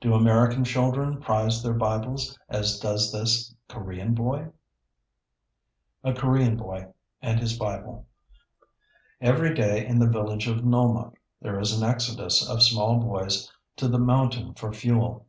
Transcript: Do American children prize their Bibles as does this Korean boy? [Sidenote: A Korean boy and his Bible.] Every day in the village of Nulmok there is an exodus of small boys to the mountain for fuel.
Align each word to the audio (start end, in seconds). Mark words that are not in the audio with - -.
Do 0.00 0.14
American 0.14 0.64
children 0.64 1.20
prize 1.20 1.62
their 1.62 1.74
Bibles 1.74 2.36
as 2.48 2.80
does 2.80 3.12
this 3.12 3.54
Korean 3.68 4.14
boy? 4.14 4.48
[Sidenote: 6.02 6.18
A 6.18 6.20
Korean 6.20 6.56
boy 6.56 6.92
and 7.22 7.38
his 7.38 7.56
Bible.] 7.56 8.08
Every 9.20 9.54
day 9.54 9.86
in 9.86 10.00
the 10.00 10.10
village 10.10 10.48
of 10.48 10.64
Nulmok 10.64 11.14
there 11.40 11.60
is 11.60 11.72
an 11.80 11.88
exodus 11.88 12.44
of 12.48 12.64
small 12.64 12.98
boys 12.98 13.48
to 13.76 13.86
the 13.86 14.00
mountain 14.00 14.54
for 14.54 14.72
fuel. 14.72 15.28